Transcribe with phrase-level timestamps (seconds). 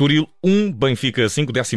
[0.00, 1.76] Estoril 1, Benfica 5, 12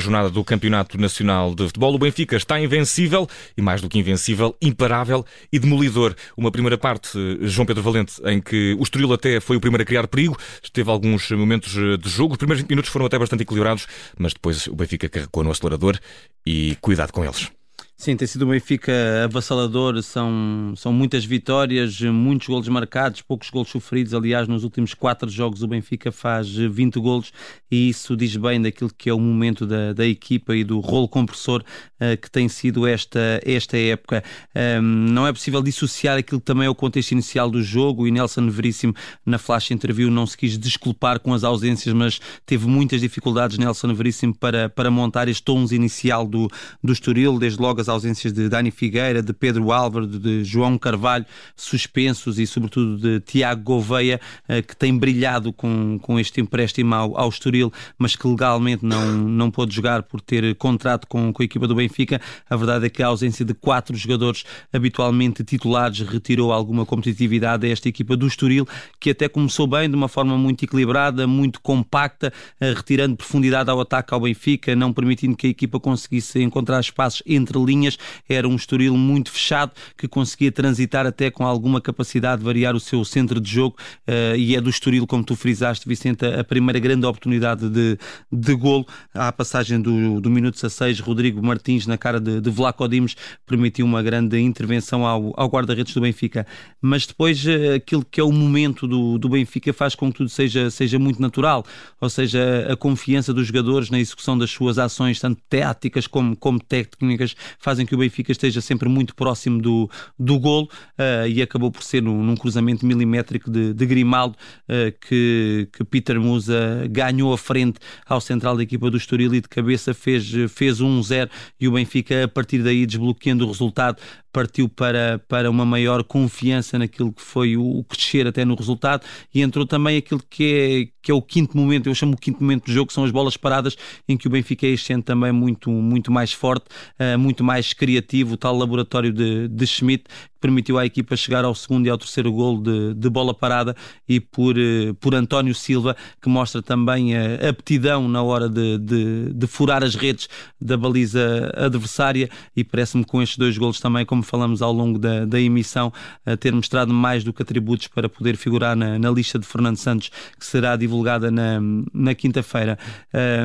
[0.00, 1.92] jornada do Campeonato Nacional de Futebol.
[1.92, 6.14] O Benfica está invencível e, mais do que invencível, imparável e demolidor.
[6.36, 9.84] Uma primeira parte, João Pedro Valente, em que o Estoril até foi o primeiro a
[9.84, 10.38] criar perigo,
[10.72, 12.34] teve alguns momentos de jogo.
[12.34, 15.98] Os primeiros 20 minutos foram até bastante equilibrados, mas depois o Benfica carregou no acelerador
[16.46, 17.50] e cuidado com eles.
[17.96, 18.92] Sim, tem sido um Benfica
[19.24, 24.12] avassalador, são, são muitas vitórias, muitos golos marcados, poucos golos sofridos.
[24.12, 27.32] Aliás, nos últimos quatro jogos o Benfica faz 20 golos
[27.70, 31.08] e isso diz bem daquilo que é o momento da, da equipa e do rolo
[31.08, 31.62] compressor
[32.00, 34.24] uh, que tem sido esta, esta época.
[34.54, 38.10] Um, não é possível dissociar aquilo que também é o contexto inicial do jogo e
[38.10, 38.92] Nelson Veríssimo
[39.24, 43.94] na flash interview não se quis desculpar com as ausências, mas teve muitas dificuldades Nelson
[43.94, 46.50] Veríssimo para, para montar este 11 inicial do,
[46.82, 51.26] do Estoril, desde logo as ausências de Dani Figueira, de Pedro Álvaro, de João Carvalho,
[51.54, 57.18] suspensos e sobretudo de Tiago Gouveia, eh, que tem brilhado com, com este empréstimo ao,
[57.18, 61.44] ao Estoril, mas que legalmente não, não pôde jogar por ter contrato com, com a
[61.44, 62.20] equipa do Benfica.
[62.48, 67.70] A verdade é que a ausência de quatro jogadores habitualmente titulares retirou alguma competitividade a
[67.70, 68.66] esta equipa do Estoril,
[68.98, 73.80] que até começou bem, de uma forma muito equilibrada, muito compacta, eh, retirando profundidade ao
[73.80, 78.48] ataque ao Benfica, não permitindo que a equipa conseguisse encontrar espaços entre linhas linhas, era
[78.48, 83.04] um Estoril muito fechado que conseguia transitar até com alguma capacidade de variar o seu
[83.04, 83.76] centro de jogo
[84.08, 87.98] uh, e é do Estoril, como tu frisaste, Vicente, a primeira grande oportunidade de,
[88.30, 88.86] de golo.
[89.12, 93.84] À passagem do, do minuto 16, Rodrigo Martins na cara de, de Vlaco Dimos permitiu
[93.84, 96.46] uma grande intervenção ao, ao guarda-redes do Benfica.
[96.80, 100.30] Mas depois uh, aquilo que é o momento do, do Benfica faz com que tudo
[100.30, 101.64] seja, seja muito natural,
[102.00, 106.60] ou seja, a confiança dos jogadores na execução das suas ações, tanto táticas como, como
[106.60, 107.34] técnicas,
[107.64, 111.82] fazem que o Benfica esteja sempre muito próximo do, do golo uh, e acabou por
[111.82, 114.36] ser num, num cruzamento milimétrico de, de Grimaldo
[114.68, 119.40] uh, que, que Peter Musa ganhou a frente ao central da equipa do Estoril e
[119.40, 123.96] de cabeça fez, fez 1-0 e o Benfica a partir daí desbloqueando o resultado
[124.34, 129.06] partiu para, para uma maior confiança naquilo que foi o, o crescer até no resultado
[129.32, 132.42] e entrou também aquilo que é, que é o quinto momento, eu chamo o quinto
[132.42, 133.76] momento do jogo, que são as bolas paradas,
[134.08, 136.66] em que o Benfica é este também muito, muito mais forte,
[136.98, 140.04] uh, muito mais criativo, o tal laboratório de, de Schmidt,
[140.44, 143.74] permitiu à equipa chegar ao segundo e ao terceiro golo de, de bola parada
[144.06, 149.32] e por, eh, por António Silva, que mostra também a aptidão na hora de, de,
[149.32, 150.28] de furar as redes
[150.60, 155.24] da baliza adversária e parece-me com estes dois golos também, como falamos ao longo da,
[155.24, 155.90] da emissão,
[156.38, 160.10] ter mostrado mais do que atributos para poder figurar na, na lista de Fernando Santos,
[160.38, 161.58] que será divulgada na,
[161.92, 162.78] na quinta-feira.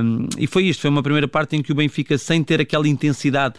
[0.03, 2.87] Um, e foi isto, foi uma primeira parte em que o Benfica, sem ter aquela
[2.87, 3.55] intensidade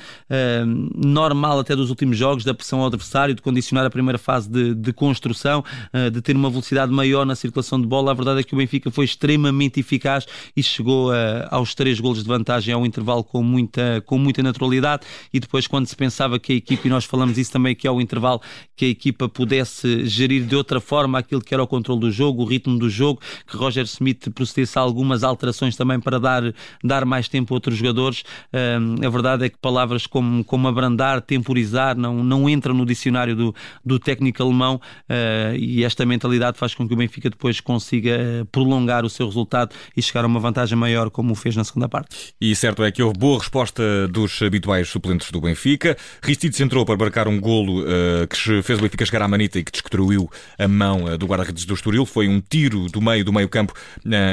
[0.66, 4.48] um, normal até dos últimos jogos, da pressão ao adversário, de condicionar a primeira fase
[4.48, 5.64] de, de construção,
[5.94, 8.10] uh, de ter uma velocidade maior na circulação de bola.
[8.10, 10.26] A verdade é que o Benfica foi extremamente eficaz
[10.56, 11.14] e chegou uh,
[11.50, 15.02] aos três golos de vantagem ao intervalo com muita, com muita naturalidade.
[15.32, 18.00] E depois, quando se pensava que a equipa, e nós falamos isso também que ao
[18.00, 18.40] intervalo,
[18.76, 22.42] que a equipa pudesse gerir de outra forma aquilo que era o controle do jogo,
[22.42, 27.04] o ritmo do jogo, que Roger Smith procedesse a algumas alterações também para dar, dar
[27.04, 28.22] mais tempo a outros jogadores.
[28.52, 33.19] Uh, a verdade é que palavras como, como abrandar, temporizar, não, não entram no dicionário
[33.28, 33.54] do,
[33.84, 38.44] do técnico alemão uh, e esta mentalidade faz com que o Benfica depois consiga eh,
[38.50, 41.88] prolongar o seu resultado e chegar a uma vantagem maior como o fez na segunda
[41.88, 42.34] parte.
[42.40, 45.96] E certo é que houve boa resposta dos habituais suplentes do Benfica.
[46.22, 49.64] Ristides entrou para marcar um golo uh, que fez o Benfica chegar à manita e
[49.64, 52.04] que destruiu a mão uh, do guarda-redes do Estoril.
[52.04, 53.74] Foi um tiro do meio do meio campo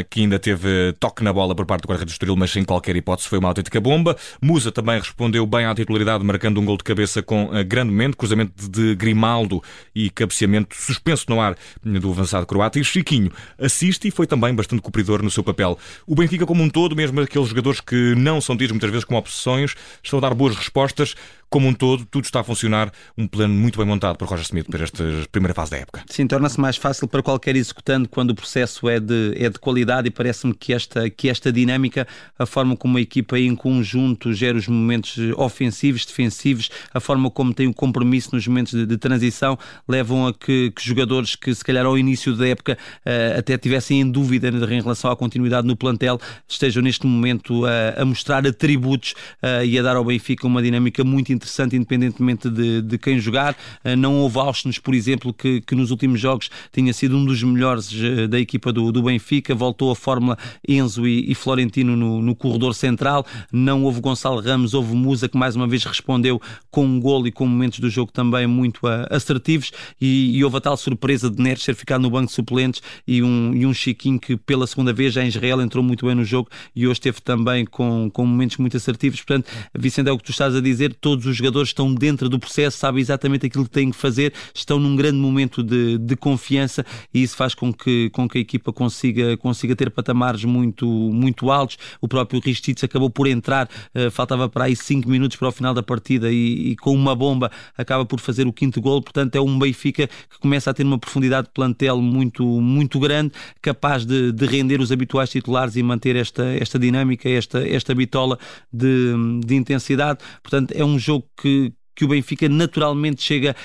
[0.09, 2.95] que ainda teve toque na bola por parte do guarda-redes do Estoril, mas sem qualquer
[2.95, 4.17] hipótese foi uma autêntica bomba.
[4.41, 8.53] Musa também respondeu bem à titularidade, marcando um gol de cabeça com grande momento, cruzamento
[8.55, 9.61] de de Grimaldo
[9.93, 12.79] e cabeceamento suspenso no ar do avançado croata.
[12.79, 15.77] E Chiquinho assiste e foi também bastante cumpridor no seu papel.
[16.05, 19.15] O Benfica, como um todo, mesmo aqueles jogadores que não são tidos muitas vezes com
[19.15, 21.15] obsessões, estão a dar boas respostas
[21.49, 24.67] como um todo, tudo está a funcionar, um plano muito bem montado por Roger Smith
[24.69, 26.03] para esta primeira fase da época.
[26.09, 30.07] Sim, torna-se mais fácil para qualquer executante quando o processo é de, é de qualidade
[30.07, 32.07] e parece-me que esta, que esta dinâmica,
[32.37, 37.53] a forma como a equipa em conjunto gera os momentos ofensivos, defensivos, a forma como
[37.53, 39.57] tem o compromisso nos momentos de, de transição,
[39.87, 44.01] levam a que, que, jogadores que se calhar ao início da época uh, até tivessem
[44.01, 49.13] em dúvida em relação à continuidade no plantel, estejam neste momento uh, a mostrar atributos
[49.41, 53.55] uh, e a dar ao Benfica uma dinâmica muito interessante, independentemente de, de quem jogar.
[53.85, 57.41] Uh, não houve Austin, por exemplo, que, que nos últimos jogos tinha sido um dos
[57.41, 59.55] melhores uh, da equipa do, do Benfica.
[59.55, 60.37] Voltou a fórmula
[60.67, 63.25] Enzo e, e Florentino no, no, corredor central.
[63.51, 67.31] Não houve Gonçalo Ramos, houve Musa, que mais uma vez respondeu com um golo e
[67.31, 69.71] com momentos do jogo também muito assertivos.
[70.01, 73.21] E, e houve a tal surpresa de Neres ser ficado no banco de suplentes e
[73.21, 76.23] um, e um Chiquinho que pela segunda vez já em Israel entrou muito bem no
[76.23, 79.21] jogo e hoje esteve também com, com momentos muito assertivos.
[79.21, 82.39] Portanto, Vicente, é o que tu estás a dizer, todos os jogadores estão dentro do
[82.39, 86.85] processo, sabem exatamente aquilo que têm que fazer, estão num grande momento de, de confiança
[87.13, 91.51] e isso faz com que, com que a equipa consiga, consiga ter patamares muito, muito
[91.51, 91.77] altos.
[92.01, 95.73] O próprio Ristitz acabou por entrar, uh, faltava para aí 5 minutos para o final
[95.73, 99.01] da partida e, e, com uma bomba acaba por fazer o quinto gol.
[99.01, 103.33] Portanto, é um Benfica que começa a ter uma profundidade de plantel muito, muito grande,
[103.61, 108.37] capaz de, de render os habituais titulares e manter esta, esta dinâmica, esta, esta bitola
[108.71, 109.13] de,
[109.45, 110.19] de intensidade.
[110.41, 113.55] Portanto, é um jogo que, que o Benfica naturalmente chega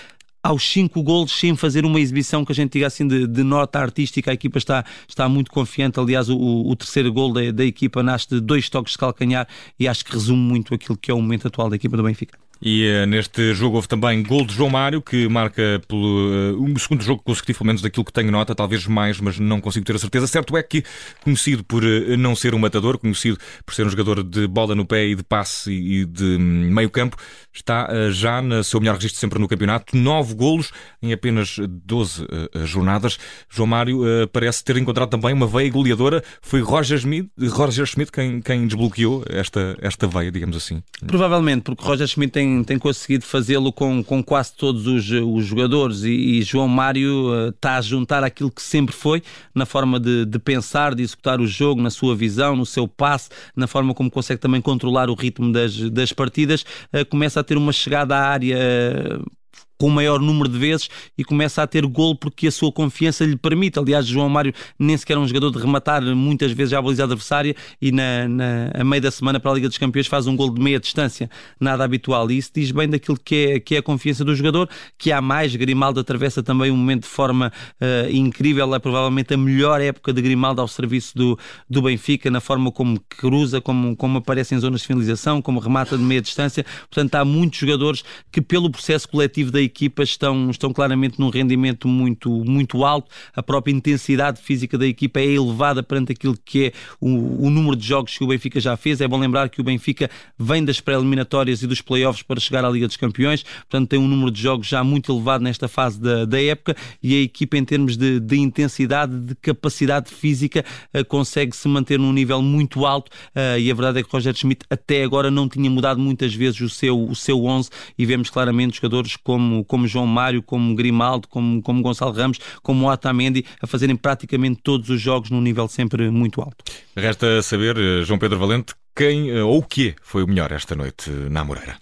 [0.43, 3.78] aos cinco golos sem fazer uma exibição que a gente diga assim de, de nota
[3.78, 4.31] artística.
[4.31, 6.00] A equipa está, está muito confiante.
[6.00, 9.46] Aliás, o, o terceiro gol da, da equipa nasce de dois toques de calcanhar
[9.78, 12.38] e acho que resume muito aquilo que é o momento atual da equipa do Benfica.
[12.64, 16.79] E uh, neste jogo houve também gol de João Mário, que marca pelo uh, um
[16.79, 19.97] segundo jogo consecutivo, pelo menos daquilo que tenho nota, talvez mais, mas não consigo ter
[19.97, 20.29] a certeza.
[20.29, 20.85] Certo é que,
[21.25, 23.37] conhecido por uh, não ser um matador, conhecido
[23.67, 26.88] por ser um jogador de bola no pé e de passe e de um, meio
[26.88, 27.17] campo,
[27.53, 29.97] está já no seu melhor registro sempre no campeonato.
[29.97, 30.70] Nove golos
[31.03, 32.26] em apenas 12
[32.64, 33.19] jornadas.
[33.49, 34.00] João Mário
[34.32, 36.23] parece ter encontrado também uma veia goleadora.
[36.41, 40.82] Foi Roger Schmidt, Roger Schmidt quem, quem desbloqueou esta, esta veia, digamos assim.
[41.06, 46.02] Provavelmente, porque Roger Schmidt tem tem, conseguido fazê-lo com, com quase todos os, os jogadores.
[46.02, 49.22] E, e, João Mário uh, está a juntar aquilo que sempre foi
[49.54, 53.31] na forma de, de, pensar, de executar o jogo, na sua visão, no seu passe,
[53.54, 56.62] na forma como consegue também controlar o ritmo das, das partidas,
[56.93, 59.42] uh, começa a ter uma chegada à área uh,
[59.82, 60.88] com o maior número de vezes
[61.19, 63.81] e começa a ter gol porque a sua confiança lhe permite.
[63.81, 67.52] Aliás, João Mário nem sequer é um jogador de rematar muitas vezes à baliza adversária
[67.81, 70.55] e na, na, a meio da semana para a Liga dos Campeões faz um gol
[70.55, 72.31] de meia distância, nada habitual.
[72.31, 75.20] E isso diz bem daquilo que é, que é a confiança do jogador, que há
[75.20, 75.56] mais.
[75.56, 80.23] Grimaldo atravessa também um momento de forma uh, incrível, é provavelmente a melhor época de
[80.23, 81.37] Grimaldo ao serviço do,
[81.69, 85.99] do Benfica, na forma como cruza, como, como aparece em zonas de finalização, como remata
[85.99, 86.64] de meia distância.
[86.88, 91.89] Portanto, há muitos jogadores que, pelo processo coletivo da equipas estão, estão claramente num rendimento
[91.89, 96.73] muito, muito alto, a própria intensidade física da equipa é elevada perante aquilo que é
[97.01, 99.01] o, o número de jogos que o Benfica já fez.
[99.01, 102.71] É bom lembrar que o Benfica vem das pré-eliminatórias e dos playoffs para chegar à
[102.71, 106.25] Liga dos Campeões, portanto tem um número de jogos já muito elevado nesta fase da,
[106.25, 110.65] da época e a equipa em termos de, de intensidade, de capacidade física,
[110.95, 113.11] uh, consegue se manter num nível muito alto.
[113.35, 116.61] Uh, e a verdade é que Roger Schmidt até agora não tinha mudado muitas vezes
[116.61, 121.29] o seu, o seu 11 e vemos claramente jogadores como como, João Mário, como Grimaldo,
[121.29, 126.11] como, como Gonçalo Ramos, como Otamendi, a fazerem praticamente todos os jogos num nível sempre
[126.11, 126.64] muito alto.
[126.97, 130.75] Resta saber, eh, João Pedro Valente, quem eh, ou o que foi o melhor esta
[130.75, 131.76] noite na Moreira.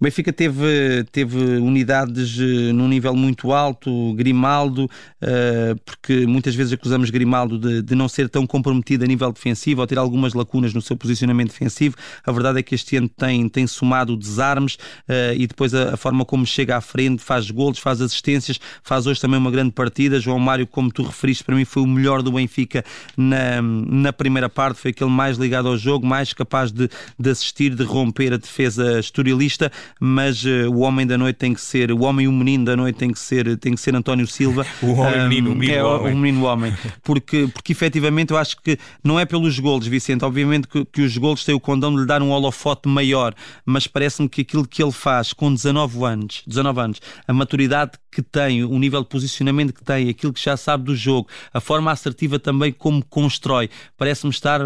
[0.00, 6.72] O Benfica teve, teve unidades uh, num nível muito alto, Grimaldo, uh, porque muitas vezes
[6.72, 10.72] acusamos Grimaldo de, de, não ser tão comprometido a nível defensivo ou ter algumas lacunas
[10.72, 11.96] no seu posicionamento defensivo.
[12.24, 15.96] A verdade é que este ano tem, tem somado desarmes uh, e depois a, a,
[15.98, 20.18] forma como chega à frente, faz golos, faz assistências, faz hoje também uma grande partida.
[20.18, 22.82] João Mário, como tu referiste, para mim foi o melhor do Benfica
[23.18, 26.88] na, na primeira parte, foi aquele mais ligado ao jogo, mais capaz de,
[27.18, 31.60] de assistir, de romper a defesa estorialista mas uh, o homem da noite tem que
[31.60, 34.26] ser, o homem e o menino da noite tem que ser, tem que ser António
[34.26, 34.66] Silva.
[34.82, 36.12] o homem um, menino, o menino é, homem.
[36.12, 36.74] O menino homem.
[37.02, 41.16] Porque, porque efetivamente eu acho que não é pelos golos, Vicente, obviamente que, que os
[41.16, 44.82] golos têm o condão de lhe dar um holofote maior, mas parece-me que aquilo que
[44.82, 49.72] ele faz com 19 anos, 19 anos, a maturidade que tem, o nível de posicionamento
[49.72, 54.30] que tem, aquilo que já sabe do jogo, a forma assertiva também como constrói, parece-me
[54.30, 54.60] estar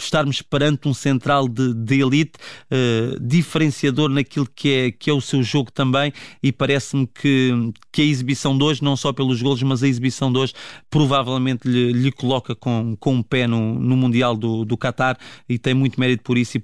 [0.00, 2.32] estarmos perante um central de, de elite,
[2.70, 6.12] uh, diferenciador naquilo que é, que é o seu jogo também,
[6.42, 7.52] e parece-me que,
[7.92, 10.54] que a exibição de hoje, não só pelos golos, mas a exibição de hoje,
[10.88, 15.58] provavelmente lhe, lhe coloca com, com um pé no, no Mundial do, do Qatar e
[15.58, 16.58] tem muito mérito por isso.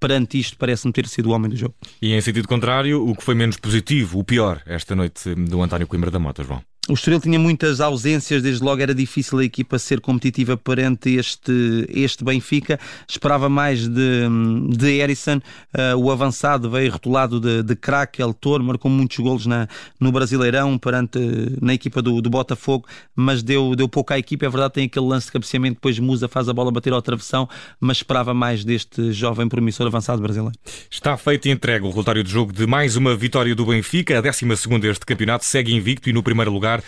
[0.00, 1.74] Perante isto, parece-me ter sido o homem do jogo.
[2.00, 5.86] E em sentido contrário, o que foi menos positivo, o pior, esta noite do António
[5.86, 6.62] Coimbra da Mota, João?
[6.90, 11.86] O Estoril tinha muitas ausências, desde logo era difícil a equipa ser competitiva perante este,
[11.88, 12.80] este Benfica.
[13.08, 14.28] Esperava mais de,
[14.76, 19.68] de Erison, uh, o avançado veio rotulado de, de craque, Eltor, marcou muitos golos na,
[20.00, 21.18] no Brasileirão perante
[21.62, 24.46] na equipa do, do Botafogo, mas deu, deu pouco à equipa.
[24.46, 27.48] É verdade, tem aquele lance de cabeceamento, depois Musa faz a bola bater ao travessão,
[27.78, 30.58] mas esperava mais deste jovem promissor avançado brasileiro.
[30.90, 34.20] Está feito e entregue o relatório de jogo de mais uma vitória do Benfica, a
[34.20, 34.44] 12
[34.88, 36.79] este campeonato, segue invicto e no primeiro lugar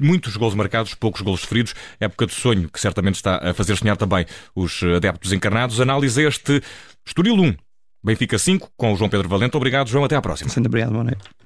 [0.00, 1.74] muitos gols marcados, poucos gols sofridos.
[1.98, 5.80] Época de sonho que certamente está a fazer sonhar também os adeptos encarnados.
[5.80, 6.62] Análise este
[7.06, 7.54] Estoril 1,
[8.02, 9.56] Benfica 5, com o João Pedro Valente.
[9.56, 10.04] Obrigado, João.
[10.04, 10.50] Até à próxima.
[10.54, 11.39] Muito obrigado, boa noite.